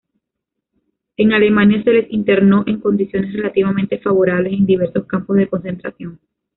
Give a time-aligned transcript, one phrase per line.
[1.15, 6.19] En Alemania, se les internó —en condiciones relativamente favorables— en diversos campos de concentración.